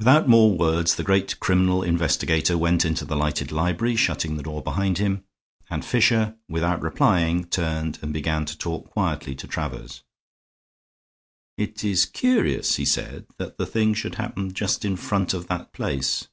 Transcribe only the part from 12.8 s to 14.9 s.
said, "that the thing should happen just